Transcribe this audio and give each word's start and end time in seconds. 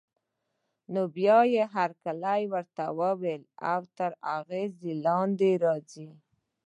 بيا 1.15 1.39
نو 1.53 1.63
هرکلی 1.75 2.41
ورته 2.53 2.83
وايي 2.99 3.35
او 3.71 3.81
تر 3.97 4.11
اغېز 4.37 4.73
لاندې 5.05 5.49
يې 5.53 5.59
راځي. 5.65 6.09